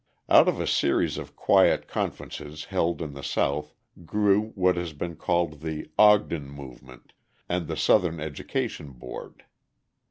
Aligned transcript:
Out 0.27 0.47
of 0.47 0.59
a 0.59 0.65
series 0.65 1.19
of 1.19 1.35
quiet 1.35 1.87
conferences 1.87 2.65
held 2.73 3.03
in 3.03 3.13
the 3.13 3.21
South 3.21 3.75
grew 4.03 4.47
what 4.55 4.75
has 4.75 4.93
been 4.93 5.15
called 5.15 5.59
the 5.59 5.91
"Ogden 5.99 6.49
movement" 6.49 7.13
and 7.47 7.67
the 7.67 7.77
Southern 7.77 8.19
Education 8.19 8.93
Board. 8.93 9.45